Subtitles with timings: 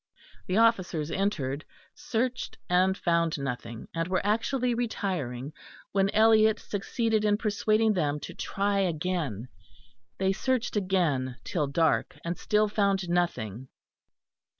[0.47, 1.63] The officers entered,
[1.93, 5.53] searched, and found nothing; and were actually retiring,
[5.91, 9.47] when Eliot succeeded in persuading them to try again;
[10.17, 13.67] they searched again till dark, and still found nothing.